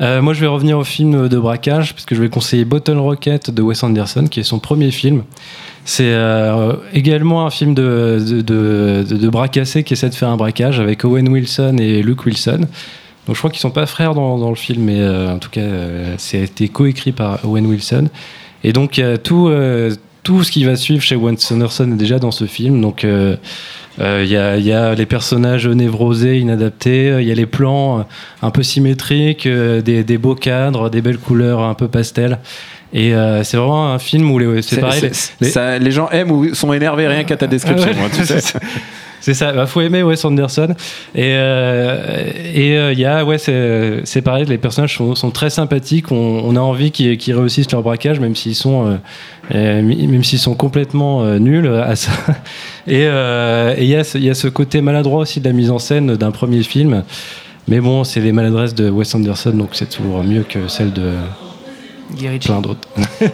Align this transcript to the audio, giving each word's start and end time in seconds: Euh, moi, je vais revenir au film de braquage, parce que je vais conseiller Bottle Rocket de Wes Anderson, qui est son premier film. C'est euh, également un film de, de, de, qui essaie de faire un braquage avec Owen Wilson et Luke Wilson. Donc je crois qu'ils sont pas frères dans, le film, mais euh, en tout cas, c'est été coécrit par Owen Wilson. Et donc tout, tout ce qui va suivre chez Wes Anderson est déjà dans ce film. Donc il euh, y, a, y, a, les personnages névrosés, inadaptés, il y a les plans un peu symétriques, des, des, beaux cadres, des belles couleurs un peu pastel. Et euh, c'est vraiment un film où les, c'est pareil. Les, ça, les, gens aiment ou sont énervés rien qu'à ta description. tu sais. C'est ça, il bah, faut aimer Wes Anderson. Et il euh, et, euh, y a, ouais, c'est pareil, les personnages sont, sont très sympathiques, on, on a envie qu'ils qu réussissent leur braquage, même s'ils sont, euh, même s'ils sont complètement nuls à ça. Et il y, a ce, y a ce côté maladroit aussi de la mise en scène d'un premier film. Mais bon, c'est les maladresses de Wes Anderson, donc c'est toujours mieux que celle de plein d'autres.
Euh, 0.00 0.22
moi, 0.22 0.32
je 0.32 0.40
vais 0.40 0.46
revenir 0.46 0.78
au 0.78 0.84
film 0.84 1.28
de 1.28 1.38
braquage, 1.38 1.92
parce 1.92 2.06
que 2.06 2.14
je 2.14 2.22
vais 2.22 2.30
conseiller 2.30 2.64
Bottle 2.64 2.96
Rocket 2.96 3.50
de 3.50 3.60
Wes 3.60 3.82
Anderson, 3.82 4.24
qui 4.26 4.40
est 4.40 4.42
son 4.42 4.58
premier 4.58 4.90
film. 4.90 5.24
C'est 5.84 6.14
euh, 6.14 6.72
également 6.94 7.44
un 7.44 7.50
film 7.50 7.74
de, 7.74 8.18
de, 8.18 8.40
de, 9.02 9.82
qui 9.82 9.92
essaie 9.92 10.08
de 10.08 10.14
faire 10.14 10.30
un 10.30 10.38
braquage 10.38 10.80
avec 10.80 11.04
Owen 11.04 11.28
Wilson 11.28 11.76
et 11.78 12.02
Luke 12.02 12.24
Wilson. 12.24 12.60
Donc 13.26 13.36
je 13.36 13.38
crois 13.38 13.50
qu'ils 13.50 13.60
sont 13.60 13.70
pas 13.70 13.84
frères 13.84 14.14
dans, 14.14 14.48
le 14.48 14.56
film, 14.56 14.84
mais 14.84 14.98
euh, 14.98 15.34
en 15.34 15.38
tout 15.38 15.50
cas, 15.50 15.60
c'est 16.16 16.40
été 16.40 16.68
coécrit 16.68 17.12
par 17.12 17.44
Owen 17.44 17.66
Wilson. 17.66 18.08
Et 18.64 18.72
donc 18.72 18.98
tout, 19.22 19.52
tout 20.22 20.42
ce 20.42 20.50
qui 20.50 20.64
va 20.64 20.76
suivre 20.76 21.02
chez 21.02 21.16
Wes 21.16 21.52
Anderson 21.52 21.92
est 21.92 21.96
déjà 21.96 22.18
dans 22.18 22.30
ce 22.30 22.46
film. 22.46 22.80
Donc 22.80 23.04
il 23.98 24.04
euh, 24.04 24.24
y, 24.24 24.36
a, 24.36 24.56
y, 24.56 24.72
a, 24.72 24.94
les 24.94 25.06
personnages 25.06 25.66
névrosés, 25.66 26.38
inadaptés, 26.38 27.16
il 27.20 27.26
y 27.26 27.30
a 27.30 27.34
les 27.34 27.46
plans 27.46 28.06
un 28.40 28.50
peu 28.50 28.62
symétriques, 28.62 29.46
des, 29.46 30.04
des, 30.04 30.18
beaux 30.18 30.34
cadres, 30.34 30.88
des 30.88 31.02
belles 31.02 31.18
couleurs 31.18 31.60
un 31.60 31.74
peu 31.74 31.88
pastel. 31.88 32.38
Et 32.92 33.14
euh, 33.14 33.42
c'est 33.42 33.56
vraiment 33.56 33.92
un 33.92 33.98
film 33.98 34.30
où 34.30 34.38
les, 34.38 34.62
c'est 34.62 34.80
pareil. 34.80 35.10
Les, 35.40 35.48
ça, 35.48 35.78
les, 35.78 35.90
gens 35.90 36.08
aiment 36.10 36.30
ou 36.30 36.54
sont 36.54 36.72
énervés 36.72 37.08
rien 37.08 37.24
qu'à 37.24 37.36
ta 37.36 37.46
description. 37.46 37.90
tu 38.14 38.24
sais. 38.26 38.58
C'est 39.22 39.34
ça, 39.34 39.50
il 39.50 39.56
bah, 39.56 39.66
faut 39.66 39.80
aimer 39.80 40.02
Wes 40.02 40.22
Anderson. 40.24 40.74
Et 41.14 41.28
il 41.28 41.34
euh, 41.36 42.32
et, 42.54 42.76
euh, 42.76 42.92
y 42.92 43.04
a, 43.04 43.24
ouais, 43.24 43.38
c'est 43.38 44.22
pareil, 44.22 44.44
les 44.46 44.58
personnages 44.58 44.96
sont, 44.96 45.14
sont 45.14 45.30
très 45.30 45.48
sympathiques, 45.48 46.10
on, 46.10 46.42
on 46.44 46.56
a 46.56 46.60
envie 46.60 46.90
qu'ils 46.90 47.16
qu 47.16 47.32
réussissent 47.32 47.70
leur 47.70 47.82
braquage, 47.82 48.18
même 48.18 48.34
s'ils 48.34 48.56
sont, 48.56 48.98
euh, 49.54 49.82
même 49.82 50.24
s'ils 50.24 50.40
sont 50.40 50.56
complètement 50.56 51.24
nuls 51.38 51.68
à 51.68 51.94
ça. 51.94 52.10
Et 52.88 53.04
il 53.04 53.88
y, 53.88 53.94
a 53.94 54.02
ce, 54.02 54.18
y 54.18 54.28
a 54.28 54.34
ce 54.34 54.48
côté 54.48 54.80
maladroit 54.80 55.20
aussi 55.20 55.40
de 55.40 55.48
la 55.48 55.54
mise 55.54 55.70
en 55.70 55.78
scène 55.78 56.16
d'un 56.16 56.32
premier 56.32 56.64
film. 56.64 57.04
Mais 57.68 57.78
bon, 57.78 58.02
c'est 58.02 58.18
les 58.18 58.32
maladresses 58.32 58.74
de 58.74 58.90
Wes 58.90 59.14
Anderson, 59.14 59.52
donc 59.52 59.70
c'est 59.72 59.88
toujours 59.88 60.24
mieux 60.24 60.42
que 60.42 60.66
celle 60.66 60.92
de 60.92 61.12
plein 62.40 62.60
d'autres. 62.60 62.88